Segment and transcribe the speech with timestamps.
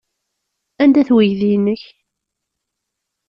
[0.83, 1.83] Anda-t weydi-nnek?